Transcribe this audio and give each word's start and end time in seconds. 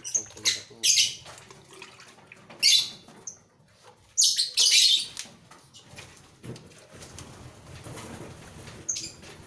conexão 0.00 0.24
com 0.24 0.74
o 0.74 0.80